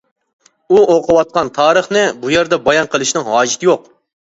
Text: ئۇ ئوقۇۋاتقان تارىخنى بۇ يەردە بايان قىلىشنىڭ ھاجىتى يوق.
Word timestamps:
ئۇ 0.75 0.79
ئوقۇۋاتقان 0.93 1.53
تارىخنى 1.59 2.09
بۇ 2.25 2.35
يەردە 2.39 2.63
بايان 2.67 2.95
قىلىشنىڭ 2.95 3.33
ھاجىتى 3.33 3.75
يوق. 3.75 3.93